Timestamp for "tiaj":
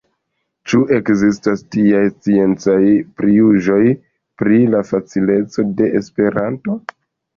1.75-1.99